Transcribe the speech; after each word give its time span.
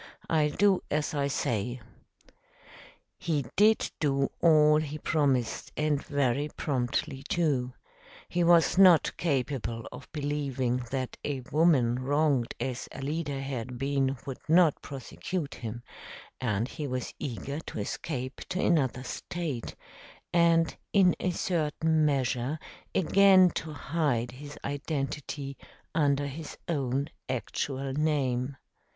"I'll 0.31 0.49
do 0.49 0.81
as 0.89 1.13
I 1.13 1.27
say." 1.27 1.79
He 3.19 3.45
did 3.55 3.91
do 3.99 4.31
all 4.41 4.77
he 4.77 4.97
promised, 4.97 5.71
and 5.77 6.01
very 6.03 6.49
promptly, 6.57 7.21
too. 7.29 7.73
He 8.27 8.43
was 8.43 8.79
not 8.79 9.15
capable 9.17 9.87
of 9.91 10.11
believing 10.11 10.77
that 10.89 11.17
a 11.23 11.41
woman 11.51 11.99
wronged 11.99 12.55
as 12.59 12.89
Alida 12.91 13.39
had 13.41 13.77
been 13.77 14.17
would 14.25 14.39
not 14.49 14.81
prosecute 14.81 15.53
him, 15.53 15.83
and 16.39 16.67
he 16.67 16.87
was 16.87 17.13
eager 17.19 17.59
to 17.59 17.77
escape 17.79 18.41
to 18.49 18.59
another 18.59 19.03
state, 19.03 19.75
and, 20.33 20.75
in 20.93 21.15
a 21.19 21.29
certain 21.29 22.05
measure, 22.07 22.57
again 22.95 23.51
to 23.51 23.71
hide 23.71 24.31
his 24.31 24.57
identity 24.65 25.57
under 25.93 26.25
his 26.25 26.57
own 26.67 27.11
actual 27.29 27.93
name. 27.93 28.57